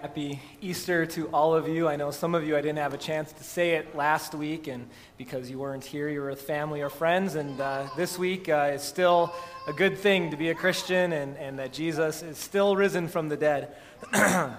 [0.00, 1.86] Happy Easter to all of you.
[1.86, 4.66] I know some of you I didn't have a chance to say it last week,
[4.66, 4.88] and
[5.18, 7.34] because you weren't here, you were with family or friends.
[7.34, 9.30] And uh, this week uh, is still
[9.66, 13.28] a good thing to be a Christian, and, and that Jesus is still risen from
[13.28, 13.76] the dead.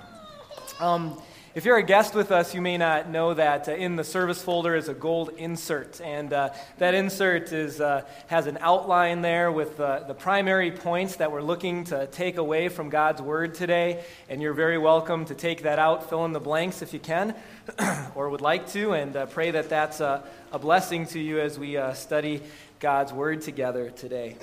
[0.80, 1.20] um,
[1.54, 4.42] if you're a guest with us, you may not know that uh, in the service
[4.42, 6.00] folder is a gold insert.
[6.00, 11.18] And uh, that insert is, uh, has an outline there with uh, the primary points
[11.18, 14.02] that we're looking to take away from God's Word today.
[14.30, 17.36] And you're very welcome to take that out, fill in the blanks if you can,
[18.16, 20.24] or would like to, and uh, pray that that's a,
[20.54, 22.42] a, blessing to you as we uh, study
[22.80, 24.38] God's Word together today.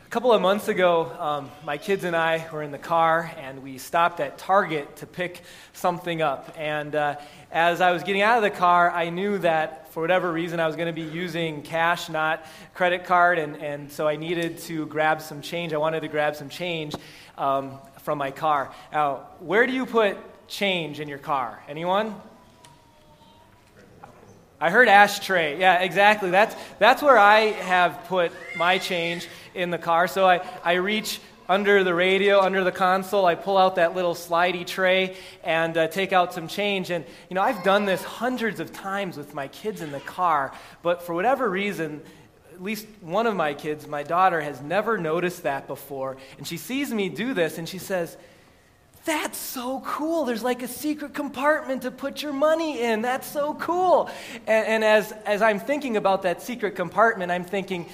[0.11, 3.77] couple of months ago, um, my kids and I were in the car and we
[3.77, 6.53] stopped at Target to pick something up.
[6.57, 7.15] And uh,
[7.49, 10.67] as I was getting out of the car, I knew that for whatever reason I
[10.67, 14.85] was going to be using cash, not credit card, and, and so I needed to
[14.87, 15.71] grab some change.
[15.71, 16.93] I wanted to grab some change
[17.37, 18.73] um, from my car.
[18.91, 20.17] Now, where do you put
[20.49, 21.63] change in your car?
[21.69, 22.15] Anyone?
[24.61, 25.59] I heard ashtray.
[25.59, 26.29] Yeah, exactly.
[26.29, 30.07] That's, that's where I have put my change in the car.
[30.07, 34.13] So I, I reach under the radio, under the console, I pull out that little
[34.13, 36.91] slidey tray and uh, take out some change.
[36.91, 40.53] And, you know, I've done this hundreds of times with my kids in the car,
[40.81, 42.01] but for whatever reason,
[42.53, 46.15] at least one of my kids, my daughter, has never noticed that before.
[46.37, 48.15] And she sees me do this and she says,
[49.03, 50.25] that's so cool.
[50.25, 53.01] There's like a secret compartment to put your money in.
[53.01, 54.09] That's so cool.
[54.47, 57.87] And, and as, as I'm thinking about that secret compartment, I'm thinking,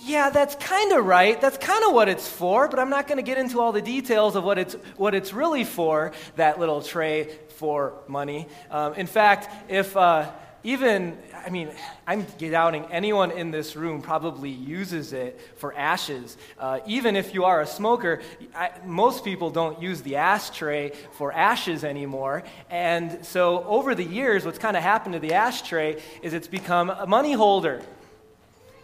[0.00, 1.40] yeah, that's kind of right.
[1.40, 3.82] That's kind of what it's for, but I'm not going to get into all the
[3.82, 8.48] details of what it's, what it's really for, that little tray for money.
[8.70, 9.96] Um, in fact, if.
[9.96, 10.30] Uh,
[10.64, 11.70] even, I mean,
[12.06, 16.38] I'm doubting anyone in this room probably uses it for ashes.
[16.58, 18.22] Uh, even if you are a smoker,
[18.54, 22.44] I, most people don't use the ashtray for ashes anymore.
[22.70, 26.88] And so over the years, what's kind of happened to the ashtray is it's become
[26.88, 27.82] a money holder.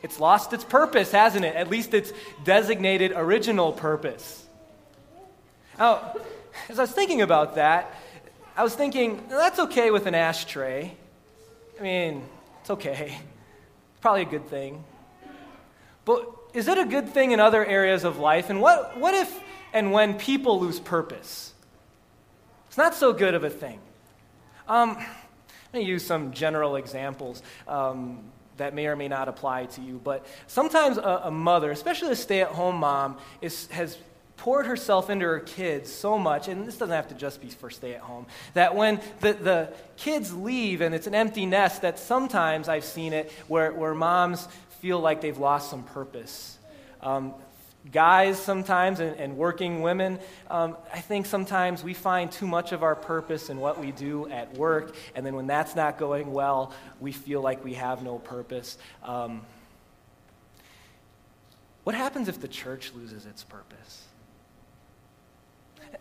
[0.02, 1.56] It's lost its purpose, hasn't it?
[1.56, 2.12] At least its
[2.44, 4.46] designated original purpose.
[5.78, 6.14] Now,
[6.68, 7.94] as I was thinking about that,
[8.54, 10.94] I was thinking, that's okay with an ashtray.
[11.80, 12.28] I mean,
[12.60, 13.18] it's okay.
[14.02, 14.84] Probably a good thing.
[16.04, 18.50] But is it a good thing in other areas of life?
[18.50, 19.40] And what, what if
[19.72, 21.54] and when people lose purpose?
[22.68, 23.80] It's not so good of a thing.
[24.68, 25.06] Um, I'm
[25.72, 28.24] going to use some general examples um,
[28.58, 30.00] that may or may not apply to you.
[30.04, 33.96] But sometimes a, a mother, especially a stay at home mom, is, has
[34.40, 37.68] poured herself into her kids so much, and this doesn't have to just be for
[37.68, 38.24] stay at home,
[38.54, 43.12] that when the, the kids leave and it's an empty nest, that sometimes I've seen
[43.12, 44.48] it where, where moms
[44.80, 46.58] feel like they've lost some purpose.
[47.02, 47.34] Um,
[47.92, 50.18] guys sometimes and, and working women
[50.50, 54.28] um, i think sometimes we find too much of our purpose in what we do
[54.28, 58.18] at work and then when that's not going well we feel like we have no
[58.18, 59.40] purpose um,
[61.84, 64.04] what happens if the church loses its purpose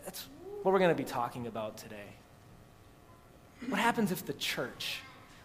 [0.09, 0.25] that's
[0.63, 2.15] what we're going to be talking about today.
[3.67, 5.01] What happens if the church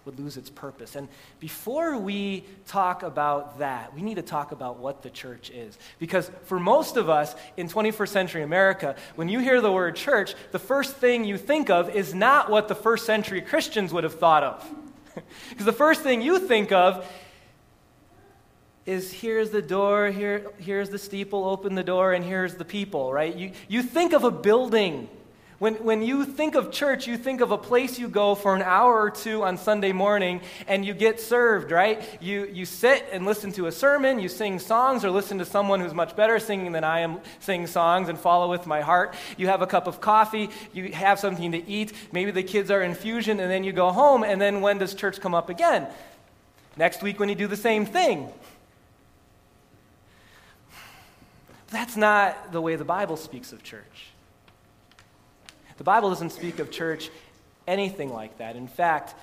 [0.06, 0.96] would lose its purpose?
[0.96, 1.06] And
[1.38, 5.76] before we talk about that, we need to talk about what the church is.
[5.98, 10.34] Because for most of us in 21st century America, when you hear the word church,
[10.50, 14.18] the first thing you think of is not what the first century Christians would have
[14.18, 14.66] thought of.
[15.50, 17.06] Because the first thing you think of
[18.86, 23.12] is here's the door, here, here's the steeple, open the door, and here's the people,
[23.12, 23.34] right?
[23.34, 25.08] You, you think of a building.
[25.58, 28.60] When, when you think of church, you think of a place you go for an
[28.60, 32.02] hour or two on Sunday morning and you get served, right?
[32.20, 35.80] You, you sit and listen to a sermon, you sing songs or listen to someone
[35.80, 39.14] who's much better singing than I am sing songs and follow with my heart.
[39.38, 42.82] You have a cup of coffee, you have something to eat, maybe the kids are
[42.82, 45.86] in fusion, and then you go home, and then when does church come up again?
[46.76, 48.28] Next week when you do the same thing.
[51.74, 54.12] That's not the way the Bible speaks of church.
[55.76, 57.10] The Bible doesn't speak of church
[57.66, 58.54] anything like that.
[58.54, 59.16] In fact,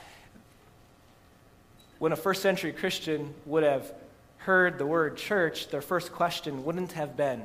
[1.99, 3.93] when a first century Christian would have
[4.39, 7.41] heard the word church, their first question wouldn't have been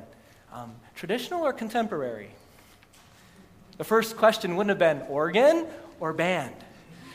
[0.51, 2.31] um, traditional or contemporary.
[3.77, 5.67] The first question wouldn't have been organ
[6.01, 6.53] or band.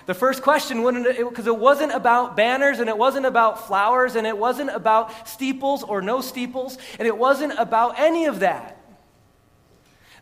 [0.07, 0.83] The first question
[1.29, 5.83] because it wasn't about banners and it wasn't about flowers and it wasn't about steeples
[5.83, 8.79] or no steeples and it wasn't about any of that.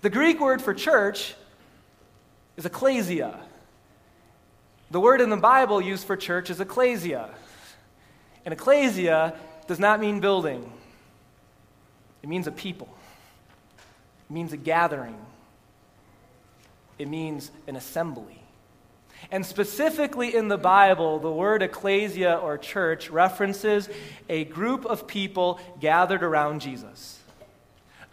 [0.02, 1.34] The Greek word for church
[2.56, 3.40] is ecclesia.
[4.90, 7.30] The word in the Bible used for church is ecclesia.
[8.44, 9.34] And ecclesia
[9.66, 10.70] does not mean building,
[12.22, 12.88] it means a people.
[14.28, 15.18] It means a gathering,
[16.98, 18.39] it means an assembly.
[19.30, 23.88] And specifically in the Bible, the word ecclesia or church references
[24.28, 27.18] a group of people gathered around Jesus.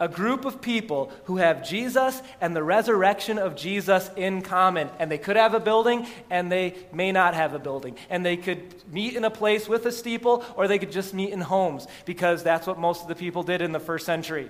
[0.00, 4.88] A group of people who have Jesus and the resurrection of Jesus in common.
[5.00, 7.96] And they could have a building, and they may not have a building.
[8.08, 11.30] And they could meet in a place with a steeple, or they could just meet
[11.30, 14.48] in homes, because that's what most of the people did in the first century.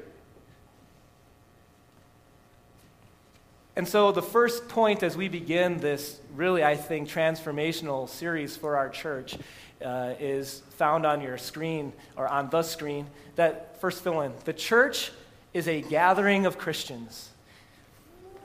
[3.78, 8.76] And so, the first point as we begin this really, I think, transformational series for
[8.76, 9.38] our church
[9.80, 13.06] uh, is found on your screen or on the screen.
[13.36, 15.12] That first fill in the church
[15.54, 17.30] is a gathering of Christians.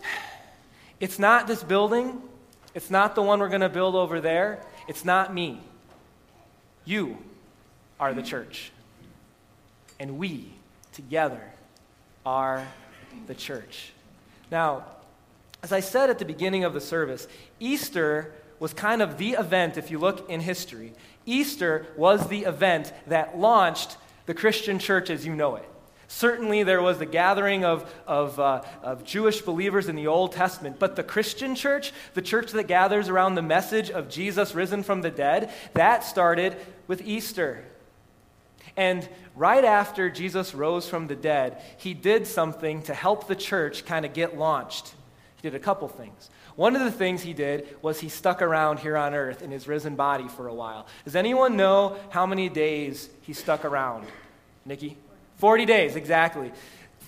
[0.99, 2.21] It's not this building,
[2.75, 5.59] it's not the one we're going to build over there, it's not me.
[6.85, 7.17] You
[7.99, 8.71] are the church.
[9.99, 10.53] And we
[10.93, 11.41] together
[12.23, 12.65] are
[13.25, 13.91] the church.
[14.51, 14.85] Now,
[15.63, 17.25] as I said at the beginning of the service,
[17.57, 20.93] Easter was kind of the event, if you look in history.
[21.25, 25.67] Easter was the event that launched the Christian church as you know it.
[26.09, 30.77] Certainly, there was the gathering of, of, uh, of, Jewish believers in the Old Testament,
[30.79, 35.01] but the Christian church, the church that gathers around the message of Jesus risen from
[35.01, 36.57] the dead, that started
[36.87, 37.63] with Easter.
[38.75, 43.85] And right after Jesus rose from the dead, he did something to help the church
[43.85, 44.93] kind of get launched
[45.43, 46.29] did a couple things.
[46.55, 49.67] One of the things he did was he stuck around here on earth in his
[49.67, 50.87] risen body for a while.
[51.03, 54.07] Does anyone know how many days he stuck around?
[54.65, 54.97] Nikki?
[55.37, 56.53] 40 days, exactly.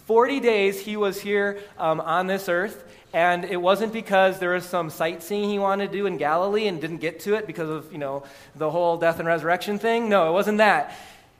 [0.05, 2.83] 40 days he was here um, on this earth,
[3.13, 6.81] and it wasn't because there was some sightseeing he wanted to do in Galilee and
[6.81, 10.09] didn't get to it because of, you know, the whole death and resurrection thing.
[10.09, 10.93] No, it wasn't that.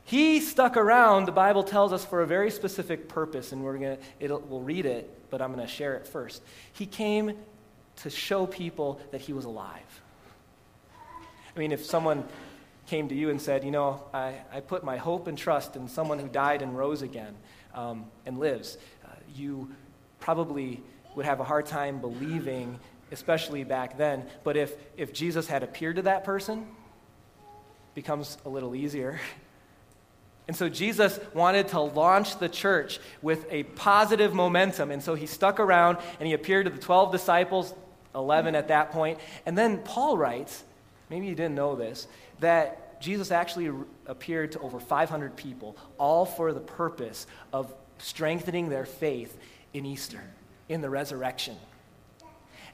[0.06, 3.98] He stuck around, the Bible tells us, for a very specific purpose, and we're gonna,
[4.22, 6.42] we'll read it but I'm going to share it first.
[6.72, 7.34] He came
[7.98, 10.02] to show people that he was alive.
[11.54, 12.24] I mean, if someone
[12.88, 15.90] came to you and said, You know, I, I put my hope and trust in
[15.90, 17.36] someone who died and rose again
[17.74, 19.70] um, and lives, uh, you
[20.22, 20.82] probably
[21.18, 22.80] would have a hard time believing,
[23.12, 24.28] especially back then.
[24.46, 26.66] But if, if Jesus had appeared to that person,
[27.94, 29.20] becomes a little easier
[30.48, 34.92] And so Jesus wanted to launch the church with a positive momentum.
[34.92, 37.74] And so he stuck around and he appeared to the 12 disciples,
[38.14, 39.20] 11 at that point.
[39.46, 40.64] And then Paul writes,
[41.10, 42.08] maybe you didn't know this,
[42.40, 43.72] that Jesus actually
[44.06, 49.38] appeared to over 500 people, all for the purpose of strengthening their faith
[49.74, 50.22] in Easter,
[50.70, 51.56] in the resurrection.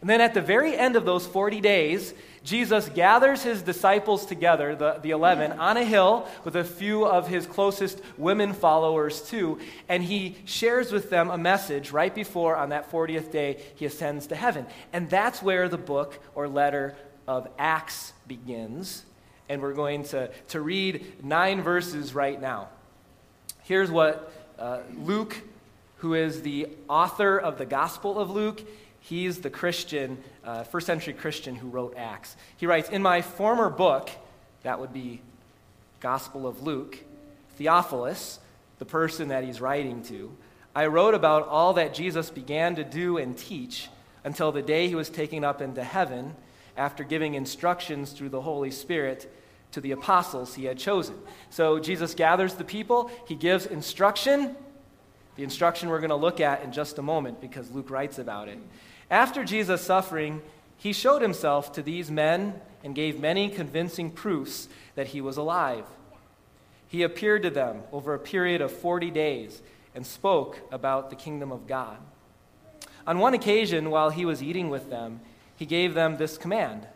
[0.01, 2.13] And then at the very end of those 40 days,
[2.44, 7.27] Jesus gathers his disciples together, the, the 11, on a hill with a few of
[7.27, 12.69] his closest women followers too, and he shares with them a message right before, on
[12.69, 14.65] that 40th day, he ascends to heaven.
[14.92, 16.95] And that's where the book or letter
[17.27, 19.06] of Acts begins.
[19.48, 22.69] And we're going to, to read nine verses right now.
[23.63, 25.38] Here's what uh, Luke,
[25.98, 28.63] who is the author of the Gospel of Luke,
[29.01, 32.36] He's the Christian, uh, first century Christian who wrote Acts.
[32.57, 34.09] He writes In my former book,
[34.63, 35.21] that would be
[36.00, 36.98] Gospel of Luke,
[37.57, 38.39] Theophilus,
[38.80, 40.36] the person that he's writing to,
[40.74, 43.89] I wrote about all that Jesus began to do and teach
[44.24, 46.36] until the day he was taken up into heaven
[46.77, 49.31] after giving instructions through the Holy Spirit
[49.74, 51.15] to the apostles he had chosen.
[51.50, 54.55] So Jesus gathers the people, he gives instruction.
[55.36, 58.48] The instruction we're going to look at in just a moment because Luke writes about
[58.48, 58.60] it.
[59.12, 60.41] After Jesus' suffering,
[60.77, 65.86] he showed himself to these men and gave many convincing proofs that he was alive.
[66.88, 69.62] He appeared to them over a period of 40 days
[69.94, 71.98] and spoke about the kingdom of God.
[73.06, 75.20] On one occasion, while he was eating with them,
[75.58, 76.88] he gave them this command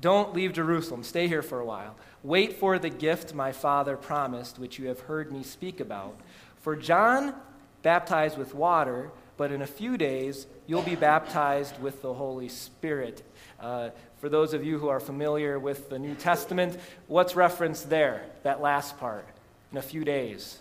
[0.00, 1.96] Don't leave Jerusalem, stay here for a while.
[2.22, 6.20] Wait for the gift my Father promised, which you have heard me speak about.
[6.60, 7.34] For John
[7.82, 13.22] baptized with water but in a few days, you'll be baptized with the Holy Spirit.
[13.58, 18.22] Uh, for those of you who are familiar with the New Testament, what's referenced there,
[18.42, 19.26] that last part?
[19.72, 20.58] In a few days,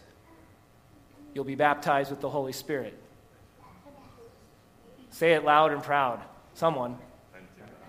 [1.33, 2.97] you'll be baptized with the Holy Spirit.
[5.09, 6.21] Say it loud and proud.
[6.53, 6.97] Someone.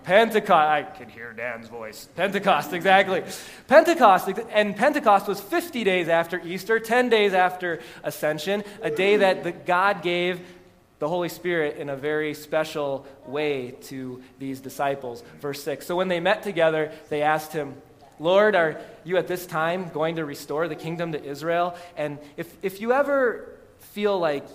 [0.03, 0.51] Pentecost.
[0.51, 2.09] I can hear Dan's voice.
[2.17, 3.23] Pentecost, exactly.
[3.69, 9.45] Pentecost, and Pentecost was 50 days after Easter, 10 days after Ascension, a day that
[9.45, 10.41] the God gave
[11.01, 15.23] the Holy Spirit in a very special way to these disciples.
[15.39, 15.83] Verse 6.
[15.87, 17.73] So when they met together, they asked him,
[18.19, 21.75] Lord, are you at this time going to restore the kingdom to Israel?
[21.97, 24.45] And if, if you ever feel like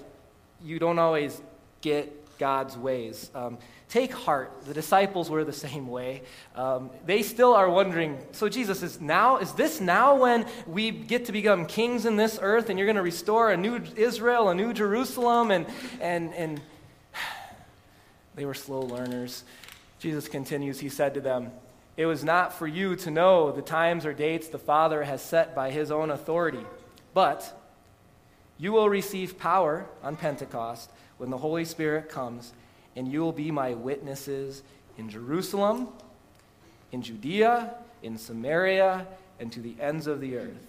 [0.62, 1.43] you don't always
[1.81, 3.29] get God's ways.
[3.35, 4.64] Um, take heart.
[4.64, 6.23] The disciples were the same way.
[6.55, 11.26] Um, they still are wondering so, Jesus, is, now, is this now when we get
[11.26, 14.55] to become kings in this earth and you're going to restore a new Israel, a
[14.55, 15.50] new Jerusalem?
[15.50, 15.66] And,
[16.00, 16.61] and, and
[18.35, 19.45] they were slow learners.
[20.00, 21.52] Jesus continues, He said to them,
[21.97, 25.55] It was not for you to know the times or dates the Father has set
[25.55, 26.64] by His own authority,
[27.14, 27.62] but
[28.59, 32.52] you will receive power on Pentecost when the Holy Spirit comes
[32.97, 34.62] and you will be my witnesses
[34.99, 35.88] in Jerusalem,
[36.91, 39.07] in Judea, in Samaria,
[39.38, 40.67] and to the ends of the earth.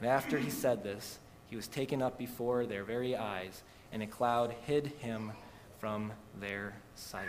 [0.00, 4.06] And after he said this, he was taken up before their very eyes, and a
[4.06, 5.32] cloud hid him
[5.78, 7.26] from their sight.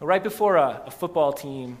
[0.00, 1.78] Right before a, a football team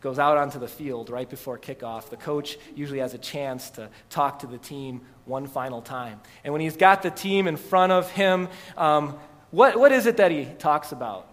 [0.00, 3.88] goes out onto the field right before kickoff, the coach usually has a chance to
[4.10, 6.20] talk to the team one final time.
[6.44, 9.18] And when he's got the team in front of him, um,
[9.50, 11.28] what, what is it that he talks about?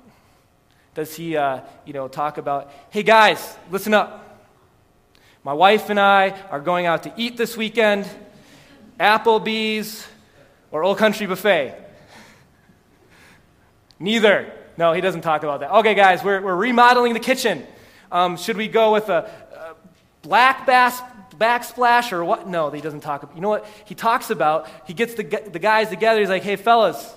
[0.96, 4.20] Does he, uh, you know, talk about, hey guys, listen up.
[5.44, 8.10] My wife and I are going out to eat this weekend,
[9.00, 10.08] Applebee's
[10.72, 11.76] or Old Country Buffet?
[14.00, 14.52] Neither.
[14.78, 15.72] No, he doesn't talk about that.
[15.72, 17.66] Okay, guys, we're, we're remodeling the kitchen.
[18.12, 19.76] Um, should we go with a, a
[20.22, 21.00] black bass
[21.34, 22.48] backsplash or what?
[22.48, 23.36] No, he doesn't talk about.
[23.36, 24.68] You know what he talks about?
[24.86, 26.20] He gets the, the guys together.
[26.20, 27.14] He's like, hey, fellas,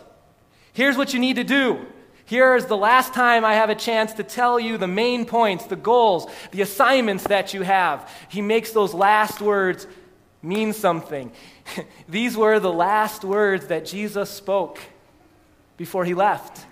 [0.73, 1.87] here's what you need to do.
[2.27, 5.67] Here is the last time I have a chance to tell you the main points,
[5.67, 8.11] the goals, the assignments that you have.
[8.29, 9.87] He makes those last words
[10.43, 11.31] mean something.
[12.09, 14.81] These were the last words that Jesus spoke
[15.77, 16.67] before he left.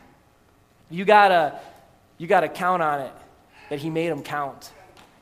[0.90, 1.60] You gotta,
[2.18, 3.12] you gotta count on it
[3.70, 4.72] that he made them count.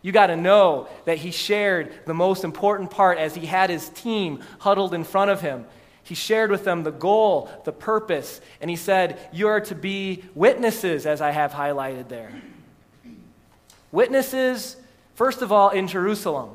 [0.02, 3.88] You got to know that he shared the most important part as he had his
[3.88, 5.64] team huddled in front of him.
[6.02, 10.24] He shared with them the goal, the purpose, and he said, You are to be
[10.34, 12.32] witnesses, as I have highlighted there.
[13.92, 14.76] Witnesses,
[15.14, 16.50] first of all, in Jerusalem.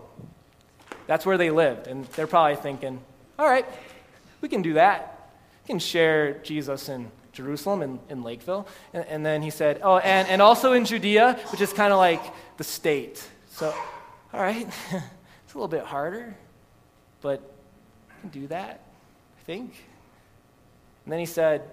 [1.05, 1.87] That's where they lived.
[1.87, 2.99] And they're probably thinking,
[3.39, 3.65] All right,
[4.41, 5.31] we can do that.
[5.63, 8.67] We can share Jesus in Jerusalem and in Lakeville.
[8.93, 11.99] And, and, then he said, oh, and, and also in Judea, which is kind of
[11.99, 12.21] like
[12.57, 13.25] the state.
[13.57, 13.73] So,
[14.33, 16.37] all right, it's a little bit harder,
[17.21, 18.81] but you can do that,
[19.35, 19.73] I think.
[21.03, 21.63] And then he said,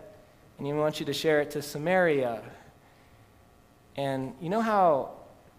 [0.57, 2.41] and he wants you to share it to Samaria.
[3.99, 5.11] And you know how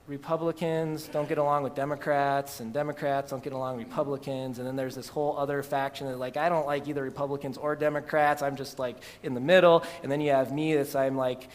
[0.08, 4.76] Republicans don't get along with Democrats, and Democrats don't get along with Republicans, and then
[4.76, 8.42] there's this whole other faction that, like, I don't like either Republicans or Democrats.
[8.42, 9.84] I'm just, like, in the middle.
[10.02, 11.50] And then you have me that's, I'm like,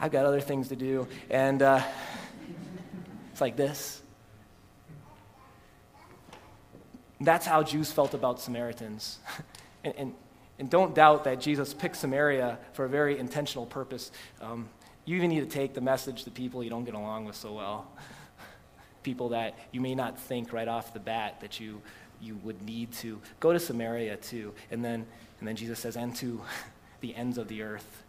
[0.00, 1.08] I've got other things to do.
[1.28, 1.82] And uh,
[3.32, 4.00] it's like this.
[7.24, 9.18] That's how Jews felt about Samaritans.
[9.84, 10.14] and, and,
[10.58, 14.10] and, don't doubt that Jesus picked Samaria for a very intentional purpose.
[14.40, 14.68] Um,
[15.04, 17.52] you even need to take the message to people you don't get along with so
[17.52, 17.86] well.
[19.02, 21.82] People that you may not think right off the bat that you,
[22.22, 23.20] you would need to.
[23.38, 24.54] Go to Samaria too.
[24.70, 25.04] And then,
[25.40, 26.40] and then Jesus says, and to
[27.00, 28.02] the ends of the earth.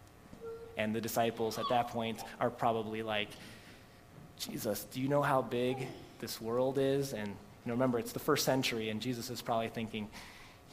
[0.78, 3.28] And the disciples at that point are probably like,
[4.38, 5.86] Jesus, do you know how big
[6.18, 7.12] this world is?
[7.12, 7.34] And
[7.68, 10.08] know, remember, it's the first century, and Jesus is probably thinking,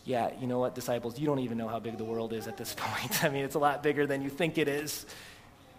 [0.05, 2.57] yeah, you know what, disciples, you don't even know how big the world is at
[2.57, 3.23] this point.
[3.23, 5.05] I mean, it's a lot bigger than you think it is.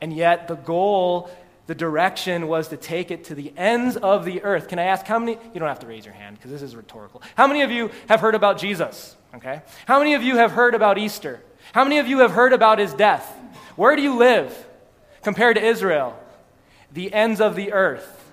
[0.00, 1.30] And yet, the goal,
[1.66, 4.68] the direction was to take it to the ends of the earth.
[4.68, 5.32] Can I ask how many?
[5.32, 7.22] You don't have to raise your hand because this is rhetorical.
[7.36, 9.16] How many of you have heard about Jesus?
[9.34, 9.62] Okay.
[9.86, 11.40] How many of you have heard about Easter?
[11.72, 13.34] How many of you have heard about his death?
[13.76, 14.66] Where do you live
[15.22, 16.18] compared to Israel?
[16.92, 18.23] The ends of the earth.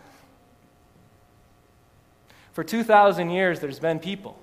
[2.53, 4.38] For 2,000 years, there's been people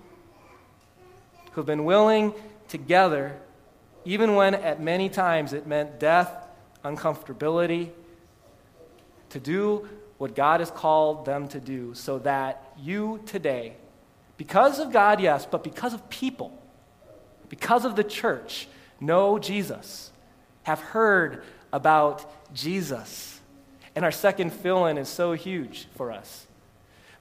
[1.53, 2.33] who've been willing
[2.69, 3.37] together,
[4.05, 6.31] even when at many times it meant death
[6.85, 7.91] uncomfortability,
[9.31, 9.87] to do
[10.17, 13.77] what God has called them to do so that you today,
[14.37, 16.57] because of God, yes, but because of people,
[17.49, 18.69] because of the church,
[19.01, 20.11] know Jesus,
[20.63, 22.25] have heard about
[22.55, 23.41] Jesus.
[23.95, 26.48] And our second fill in is so huge for us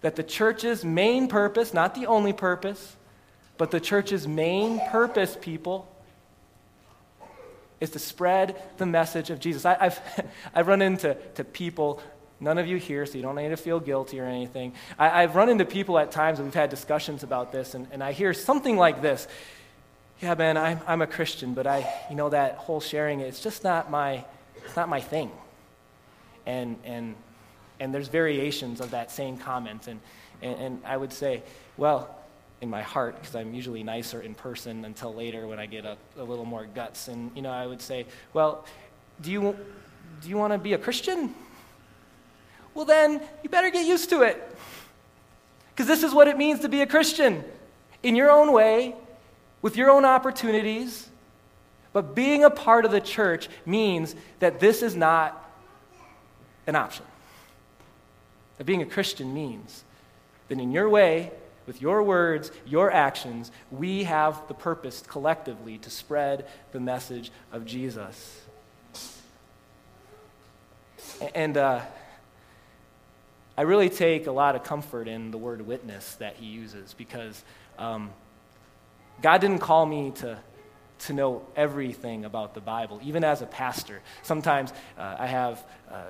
[0.02, 2.96] that the church's main purpose, not the only purpose,
[3.58, 5.88] but the church's main purpose, people,
[7.80, 9.66] is to spread the message of Jesus.
[9.66, 12.02] I, have I've run into to people,
[12.40, 14.74] none of you here, so you don't need to feel guilty or anything.
[14.98, 18.04] I, have run into people at times, and we've had discussions about this, and, and
[18.04, 19.28] I hear something like this
[20.22, 23.64] Yeah, man, I'm, I'm a Christian, but I, you know, that whole sharing, it's just
[23.64, 24.26] not my,
[24.64, 25.32] it's not my thing.
[26.46, 27.16] And, and,
[27.80, 29.88] and there's variations of that same comment.
[29.88, 30.00] And,
[30.42, 31.44] and, and I would say,
[31.78, 32.16] well,
[32.62, 35.98] in my heart because I'm usually nicer in person until later when I get a,
[36.18, 37.08] a little more guts.
[37.08, 38.66] And, you know, I would say, well,
[39.22, 39.56] do you,
[40.22, 41.34] do you want to be a Christian?
[42.74, 44.56] Well, then you better get used to it.
[45.72, 47.44] Because this is what it means to be a Christian
[48.04, 48.96] in your own way,
[49.62, 51.10] with your own opportunities.
[51.94, 55.52] But being a part of the church means that this is not
[56.68, 57.06] an option.
[58.58, 59.84] That being a Christian means
[60.48, 61.32] that in your way,
[61.66, 67.66] with your words, your actions, we have the purpose collectively to spread the message of
[67.66, 68.42] Jesus.
[71.36, 71.82] And uh,
[73.58, 77.44] I really take a lot of comfort in the word witness that he uses because
[77.78, 78.12] um,
[79.22, 80.40] God didn't call me to,
[81.00, 84.02] to know everything about the Bible, even as a pastor.
[84.24, 86.04] Sometimes uh, I have uh,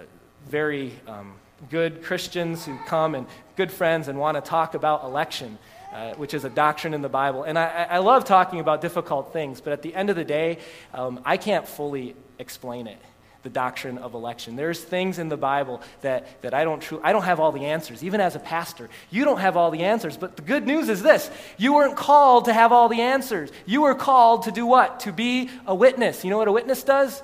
[0.50, 1.34] very um,
[1.70, 5.58] good Christians who come and good friends and want to talk about election.
[5.94, 7.44] Uh, which is a doctrine in the Bible.
[7.44, 10.60] And I, I, love talking about difficult things, but at the end of the day,
[10.94, 13.00] um, I can't fully explain it
[13.48, 14.58] the doctrine of election.
[14.58, 17.66] There's things in the Bible that, that I, don't tru- I don't have all the
[17.66, 18.04] answers.
[18.04, 20.18] Even as a pastor, you don't have all the answers.
[20.18, 23.50] But the good news is this you weren't called to have all the answers.
[23.66, 25.00] You were called to do what?
[25.02, 26.26] To be a witness.
[26.26, 27.22] You know what a witness does?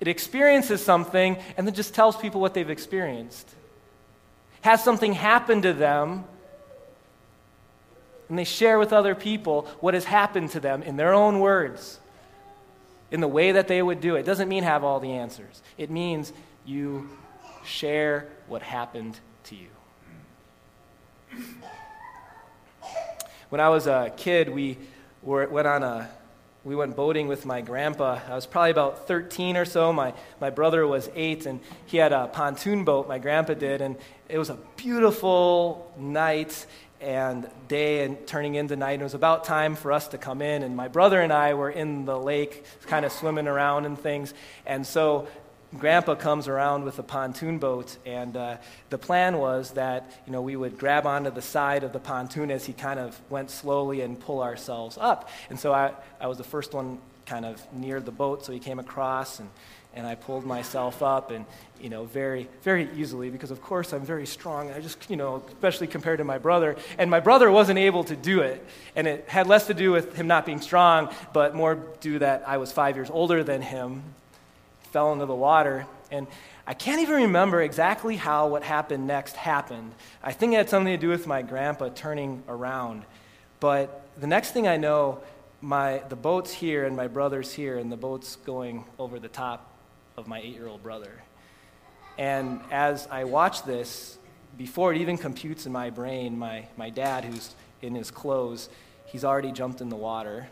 [0.00, 3.48] It experiences something and then just tells people what they've experienced.
[4.62, 6.24] Has something happen to them,
[8.28, 12.00] and they share with other people what has happened to them in their own words
[13.10, 14.24] in the way that they would do it.
[14.24, 16.32] doesn't mean have all the answers, it means
[16.64, 17.08] you
[17.64, 19.68] share what happened to you.
[23.48, 24.78] When I was a kid, we
[25.22, 26.08] were, went on a
[26.62, 28.20] we went boating with my grandpa.
[28.28, 29.92] I was probably about 13 or so.
[29.92, 33.96] My, my brother was eight, and he had a pontoon boat, my grandpa did, and
[34.28, 36.66] it was a beautiful night
[37.00, 38.92] and day and turning into night.
[38.92, 40.62] And it was about time for us to come in.
[40.62, 44.34] And my brother and I were in the lake, kind of swimming around and things.
[44.66, 45.28] And so
[45.78, 48.56] Grandpa comes around with a pontoon boat, and uh,
[48.88, 52.50] the plan was that you know we would grab onto the side of the pontoon
[52.50, 55.28] as he kind of went slowly and pull ourselves up.
[55.48, 58.58] And so I, I was the first one kind of near the boat, so he
[58.58, 59.48] came across and
[59.94, 61.44] and I pulled myself up and,
[61.80, 64.70] you know, very, very easily because, of course, I'm very strong.
[64.70, 66.76] I just, you know, especially compared to my brother.
[66.96, 68.64] And my brother wasn't able to do it.
[68.94, 72.44] And it had less to do with him not being strong, but more due that
[72.46, 74.02] I was five years older than him.
[74.90, 75.86] Fell into the water.
[76.10, 76.26] And
[76.66, 79.92] I can't even remember exactly how what happened next happened.
[80.22, 83.04] I think it had something to do with my grandpa turning around.
[83.60, 85.20] But the next thing I know,
[85.60, 89.74] my, the boat's here and my brother's here, and the boat's going over the top
[90.16, 91.22] of my eight year old brother.
[92.18, 94.18] And as I watch this,
[94.58, 98.68] before it even computes in my brain, my, my dad, who's in his clothes,
[99.06, 100.48] he's already jumped in the water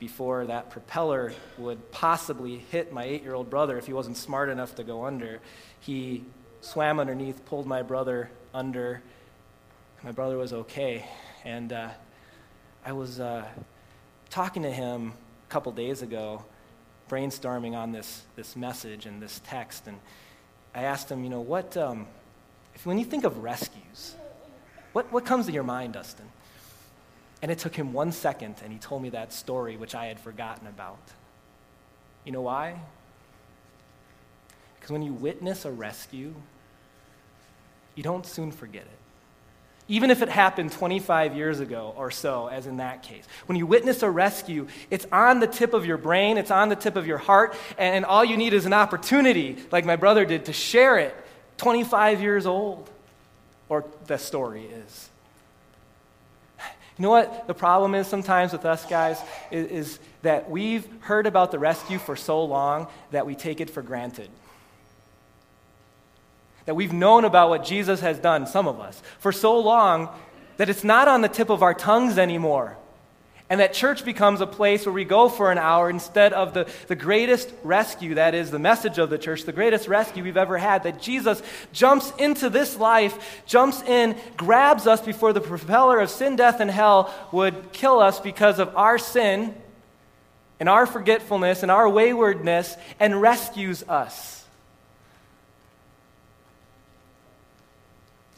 [0.00, 4.48] before that propeller would possibly hit my eight year old brother if he wasn't smart
[4.48, 5.38] enough to go under.
[5.78, 6.24] He
[6.62, 9.02] swam underneath, pulled my brother under.
[10.02, 11.06] My brother was okay.
[11.44, 11.90] And uh,
[12.84, 13.46] I was uh,
[14.30, 15.12] talking to him
[15.48, 16.44] a couple days ago
[17.10, 19.98] brainstorming on this, this message and this text, and
[20.74, 22.06] I asked him, you know, what, um,
[22.74, 24.14] if, when you think of rescues,
[24.92, 26.26] what, what comes to your mind, Dustin?
[27.42, 30.20] And it took him one second, and he told me that story, which I had
[30.20, 30.98] forgotten about.
[32.24, 32.78] You know why?
[34.78, 36.34] Because when you witness a rescue,
[37.94, 39.00] you don't soon forget it
[39.90, 43.24] even if it happened 25 years ago or so, as in that case.
[43.46, 46.76] When you witness a rescue, it's on the tip of your brain, it's on the
[46.76, 50.44] tip of your heart, and all you need is an opportunity, like my brother did,
[50.44, 51.12] to share it
[51.56, 52.88] 25 years old,
[53.68, 55.10] or the story is.
[57.00, 59.18] You know what the problem is sometimes with us guys?
[59.50, 63.70] Is, is that we've heard about the rescue for so long that we take it
[63.70, 64.28] for granted
[66.66, 70.10] that we've known about what Jesus has done, some of us, for so long
[70.58, 72.76] that it's not on the tip of our tongues anymore.
[73.50, 76.70] And that church becomes a place where we go for an hour instead of the,
[76.86, 80.56] the greatest rescue, that is the message of the church, the greatest rescue we've ever
[80.56, 80.84] had.
[80.84, 86.36] That Jesus jumps into this life, jumps in, grabs us before the propeller of sin,
[86.36, 89.52] death, and hell would kill us because of our sin
[90.60, 94.44] and our forgetfulness and our waywardness and rescues us.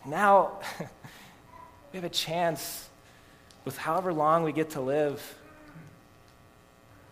[0.07, 0.53] Now,
[1.93, 2.89] we have a chance
[3.65, 5.37] with however long we get to live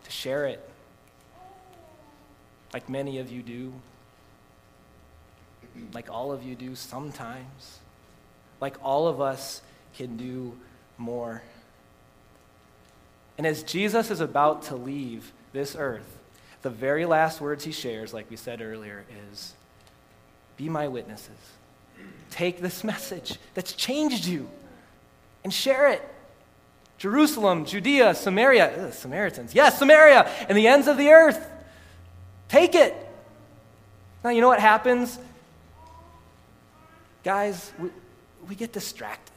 [0.04, 0.68] to share it,
[2.72, 3.72] like many of you do,
[5.92, 7.78] like all of you do sometimes,
[8.60, 9.62] like all of us
[9.94, 10.56] can do
[10.98, 11.42] more.
[13.38, 16.18] And as Jesus is about to leave this earth,
[16.62, 19.54] the very last words he shares, like we said earlier, is
[20.56, 21.30] Be my witnesses.
[22.30, 24.48] Take this message that's changed you
[25.42, 26.02] and share it.
[27.00, 31.50] Jerusalem, Judea, Samaria, ugh, Samaritans, yes, Samaria, and the ends of the earth.
[32.50, 32.94] Take it.
[34.22, 35.18] Now, you know what happens?
[37.24, 37.88] Guys, we,
[38.50, 39.32] we get distracted.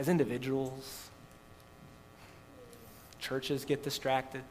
[0.00, 1.08] As individuals,
[3.20, 4.42] churches get distracted.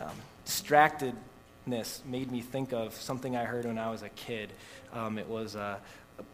[0.00, 0.14] Um,
[0.46, 4.52] distractedness made me think of something I heard when I was a kid.
[4.92, 5.78] Um, it was uh,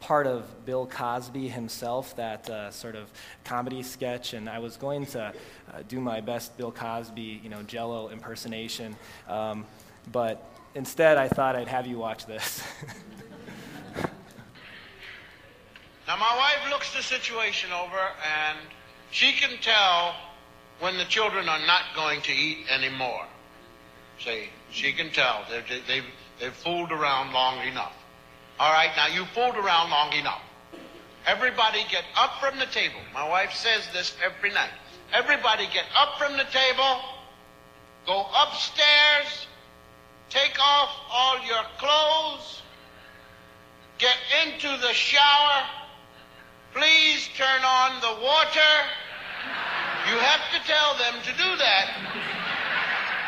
[0.00, 3.10] part of Bill Cosby himself, that uh, sort of
[3.44, 5.32] comedy sketch, and I was going to uh,
[5.88, 8.96] do my best Bill Cosby, you know, Jello impersonation,
[9.28, 9.64] um,
[10.12, 12.62] but instead I thought I'd have you watch this.
[16.06, 18.58] now my wife looks the situation over, and
[19.10, 20.14] she can tell
[20.80, 23.26] when the children are not going to eat anymore.
[24.18, 25.44] See, she can tell.
[25.50, 26.04] They've, they've,
[26.40, 28.03] they've fooled around long enough.
[28.58, 30.42] All right, now you fooled around long enough.
[31.26, 33.00] Everybody get up from the table.
[33.12, 34.70] My wife says this every night.
[35.12, 37.00] Everybody get up from the table,
[38.06, 39.46] go upstairs,
[40.28, 42.62] take off all your clothes,
[43.98, 45.64] get into the shower,
[46.74, 48.74] please turn on the water.
[50.10, 51.88] You have to tell them to do that.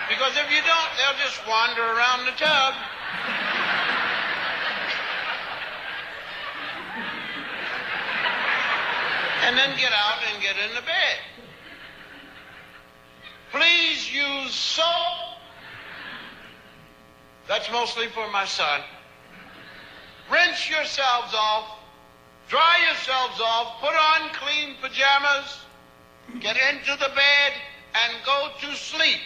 [0.08, 2.74] Because if you don't, they'll just wander around the tub.
[9.46, 11.18] And then get out and get in the bed.
[13.52, 15.38] Please use soap.
[17.46, 18.80] That's mostly for my son.
[20.32, 21.78] Rinse yourselves off.
[22.48, 23.80] Dry yourselves off.
[23.80, 25.60] Put on clean pajamas.
[26.40, 27.52] Get into the bed
[27.94, 29.20] and go to sleep.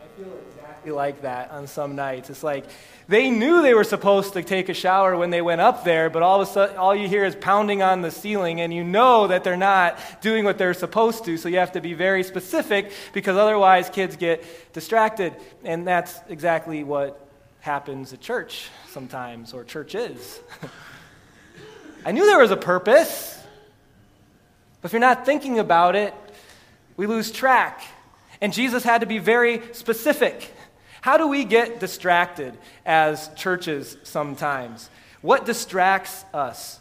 [0.00, 2.30] I feel exactly like that on some nights.
[2.30, 2.66] It's like
[3.08, 6.22] they knew they were supposed to take a shower when they went up there, but
[6.22, 9.26] all of a sudden, all you hear is pounding on the ceiling, and you know
[9.26, 11.36] that they're not doing what they're supposed to.
[11.36, 15.34] So you have to be very specific because otherwise, kids get distracted.
[15.64, 17.18] And that's exactly what
[17.60, 20.40] happens at church sometimes, or churches.
[22.04, 23.40] I knew there was a purpose,
[24.80, 26.14] but if you're not thinking about it,
[26.96, 27.82] we lose track.
[28.40, 30.52] And Jesus had to be very specific.
[31.02, 34.88] How do we get distracted as churches sometimes?
[35.20, 36.78] What distracts us?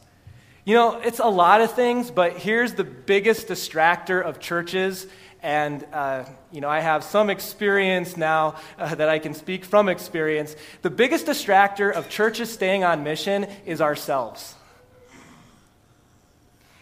[0.63, 5.07] You know, it's a lot of things, but here's the biggest distractor of churches.
[5.41, 9.89] And, uh, you know, I have some experience now uh, that I can speak from
[9.89, 10.55] experience.
[10.83, 14.53] The biggest distractor of churches staying on mission is ourselves.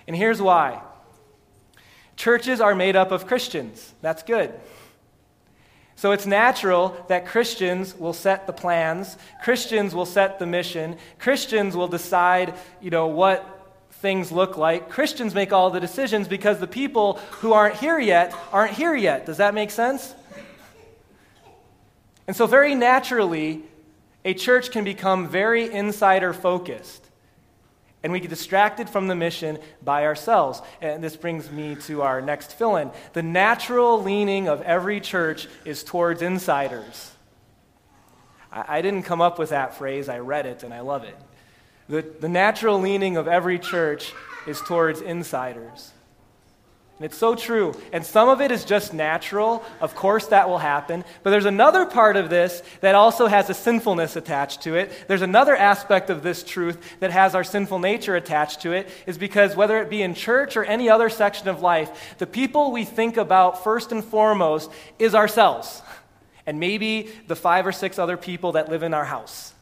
[0.08, 0.82] And here's why
[2.18, 3.94] churches are made up of Christians.
[4.02, 4.54] That's good.
[6.00, 11.76] So it's natural that Christians will set the plans, Christians will set the mission, Christians
[11.76, 13.44] will decide, you know, what
[13.92, 14.88] things look like.
[14.88, 19.26] Christians make all the decisions because the people who aren't here yet aren't here yet.
[19.26, 20.16] Does that make sense?
[22.28, 23.64] And so, very naturally,
[24.24, 27.09] a church can become very insider focused.
[28.02, 30.62] And we get distracted from the mission by ourselves.
[30.82, 32.92] And this brings me to our next fill in.
[33.14, 37.12] The natural leaning of every church is towards insiders.
[38.52, 41.18] I, I, didn't come up with that phrase, I read it and I love it.
[41.90, 44.14] The, the natural leaning of every church
[44.48, 45.92] is towards insiders.
[47.00, 47.74] And it's so true.
[47.94, 49.64] And some of it is just natural.
[49.80, 51.06] Of course, that will happen.
[51.24, 54.92] But there's another part of this that also has a sinfulness attached to it.
[55.08, 59.18] There's another aspect of this truth that has our sinful nature attached to it, is
[59.18, 62.84] because whether it be in church or any other section of life, the people we
[62.84, 65.82] think about first and foremost is ourselves.
[66.46, 69.54] And maybe the five or six other people that live in our house.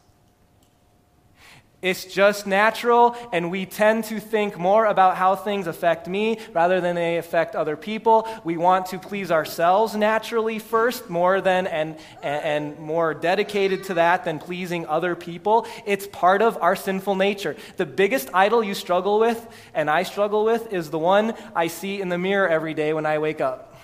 [1.87, 6.81] It's just natural, and we tend to think more about how things affect me rather
[6.81, 8.27] than they affect other people.
[8.43, 14.25] We want to please ourselves naturally first, more than and, and more dedicated to that
[14.25, 15.65] than pleasing other people.
[15.85, 17.55] It's part of our sinful nature.
[17.77, 22.01] The biggest idol you struggle with, and I struggle with, is the one I see
[22.01, 23.79] in the mirror every day when I wake up.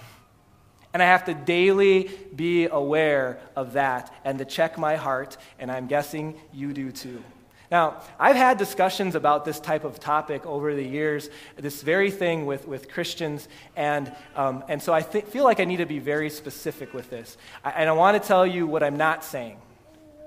[0.94, 5.72] And I have to daily be aware of that and to check my heart, and
[5.72, 7.24] I'm guessing you do too.
[7.72, 12.46] Now, I've had discussions about this type of topic over the years, this very thing
[12.46, 16.00] with, with Christians, and, um, and so I th- feel like I need to be
[16.00, 17.38] very specific with this.
[17.64, 19.58] I, and I want to tell you what I'm not saying.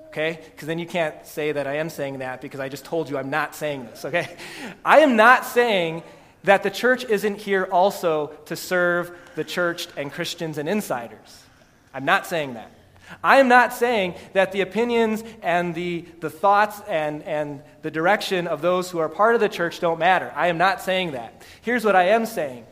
[0.07, 0.39] okay?
[0.51, 3.17] Because then you can't say that I am saying that because I just told you
[3.17, 4.35] I'm not saying this, okay?
[4.85, 6.03] I am not saying
[6.43, 11.43] that the church isn't here also to serve the church and Christians and insiders.
[11.93, 12.71] I'm not saying that.
[13.23, 18.47] I am not saying that the opinions and the, the thoughts and, and the direction
[18.47, 20.31] of those who are part of the church don't matter.
[20.35, 21.43] I am not saying that.
[21.61, 22.65] Here's what I am saying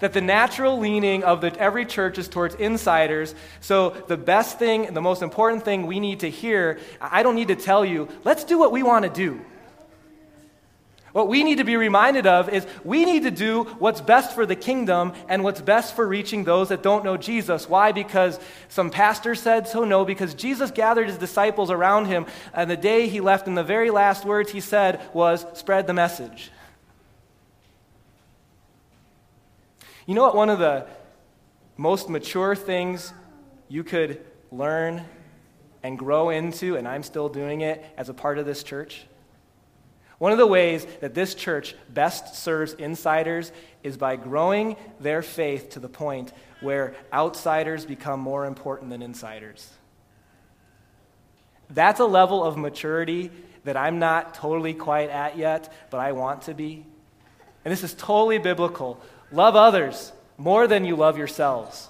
[0.00, 3.34] that the natural leaning of the, every church is towards insiders.
[3.60, 7.48] So, the best thing, the most important thing we need to hear, I don't need
[7.48, 9.40] to tell you, let's do what we want to do.
[11.12, 14.46] What we need to be reminded of is we need to do what's best for
[14.46, 17.68] the kingdom and what's best for reaching those that don't know Jesus.
[17.68, 17.90] Why?
[17.90, 19.84] Because some pastor said so?
[19.84, 23.64] No, because Jesus gathered his disciples around him, and the day he left, and the
[23.64, 26.52] very last words he said was, Spread the message.
[30.06, 30.36] You know what?
[30.36, 30.86] One of the
[31.76, 33.12] most mature things
[33.68, 35.04] you could learn
[35.82, 39.06] and grow into, and I'm still doing it as a part of this church?
[40.20, 43.52] One of the ways that this church best serves insiders
[43.82, 49.66] is by growing their faith to the point where outsiders become more important than insiders.
[51.70, 53.30] That's a level of maturity
[53.64, 56.84] that I'm not totally quite at yet, but I want to be.
[57.64, 59.00] And this is totally biblical.
[59.32, 61.88] Love others more than you love yourselves.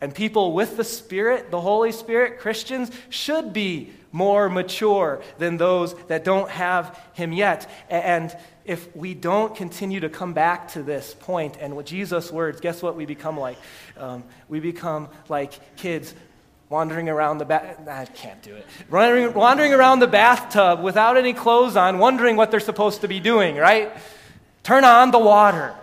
[0.00, 5.94] And people with the Spirit, the Holy Spirit, Christians, should be more mature than those
[6.06, 7.68] that don't have him yet.
[7.90, 8.34] And
[8.64, 12.82] if we don't continue to come back to this point and with Jesus' words, guess
[12.82, 13.58] what we become like?
[13.96, 16.14] Um, we become like kids
[16.68, 17.88] wandering around the bath.
[17.88, 18.66] I can't do it.
[18.90, 23.20] Wandering, wandering around the bathtub without any clothes on, wondering what they're supposed to be
[23.20, 23.90] doing, right?
[24.62, 25.74] Turn on the water.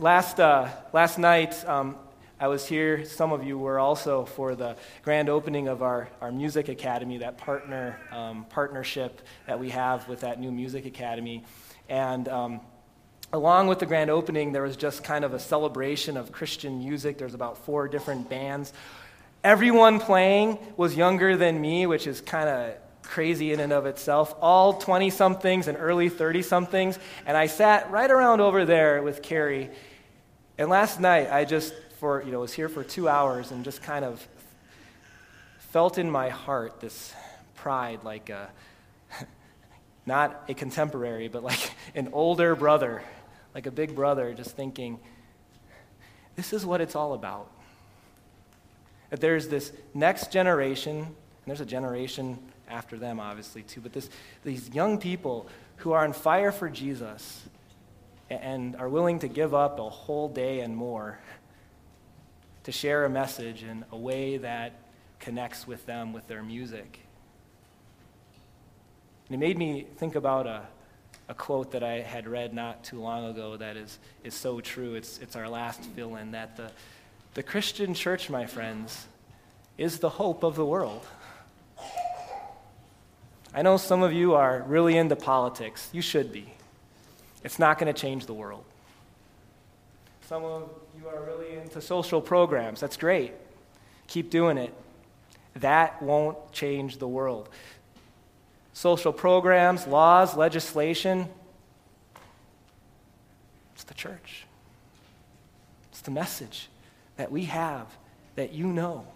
[0.00, 1.94] Last, uh, last night, um,
[2.40, 6.32] I was here, some of you were also for the grand opening of our, our
[6.32, 11.44] music academy, that partner um, partnership that we have with that new music academy.
[11.90, 12.60] And um,
[13.34, 17.18] along with the grand opening, there was just kind of a celebration of Christian music.
[17.18, 18.72] There's about four different bands.
[19.44, 24.34] Everyone playing was younger than me, which is kind of crazy in and of itself.
[24.40, 26.98] All 20 somethings and early 30 somethings.
[27.26, 29.68] And I sat right around over there with Carrie.
[30.60, 33.82] And last night, I just for, you know, was here for two hours and just
[33.82, 34.28] kind of
[35.70, 37.14] felt in my heart this
[37.54, 38.50] pride, like a,
[40.04, 43.02] not a contemporary, but like an older brother,
[43.54, 45.00] like a big brother, just thinking,
[46.36, 47.50] this is what it's all about.
[49.08, 51.14] That there's this next generation, and
[51.46, 54.10] there's a generation after them, obviously, too, but this,
[54.44, 55.46] these young people
[55.76, 57.44] who are on fire for Jesus
[58.30, 61.18] and are willing to give up a whole day and more
[62.64, 64.72] to share a message in a way that
[65.18, 67.00] connects with them with their music.
[69.28, 70.66] And it made me think about a,
[71.28, 74.94] a quote that I had read not too long ago that is, is so true.
[74.94, 76.70] It's, it's our last fill in that the,
[77.34, 79.06] the Christian church, my friends,
[79.78, 81.06] is the hope of the world.
[83.54, 85.88] I know some of you are really into politics.
[85.92, 86.54] You should be.
[87.42, 88.64] It's not going to change the world.
[90.28, 92.80] Some of you are really into social programs.
[92.80, 93.32] That's great.
[94.06, 94.74] Keep doing it.
[95.56, 97.48] That won't change the world.
[98.72, 101.28] Social programs, laws, legislation,
[103.80, 104.44] it's the church.
[105.90, 106.68] It's the message
[107.16, 107.86] that we have
[108.36, 109.06] that you know.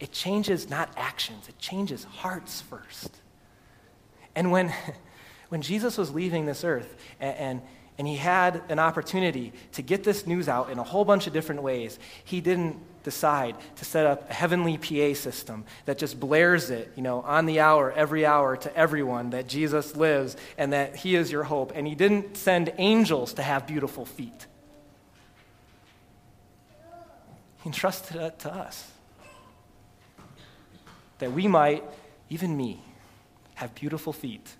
[0.00, 3.14] It changes not actions, it changes hearts first.
[4.34, 4.72] And when,
[5.48, 7.62] when Jesus was leaving this earth and, and
[7.98, 11.32] and he had an opportunity to get this news out in a whole bunch of
[11.32, 11.98] different ways.
[12.24, 17.02] He didn't decide to set up a heavenly PA system that just blares it, you
[17.02, 21.32] know, on the hour, every hour to everyone that Jesus lives and that he is
[21.32, 21.72] your hope.
[21.74, 24.46] And he didn't send angels to have beautiful feet.
[27.62, 28.90] He entrusted it to us.
[31.18, 31.82] That we might,
[32.28, 32.82] even me,
[33.54, 34.54] have beautiful feet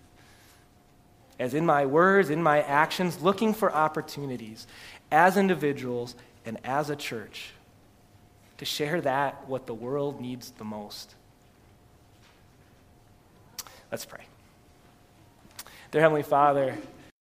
[1.38, 4.66] as in my words, in my actions, looking for opportunities
[5.11, 7.51] as individuals and as a church
[8.59, 11.14] to share that what the world needs the most.
[13.90, 14.25] Let's pray.
[15.90, 16.77] Dear Heavenly Father,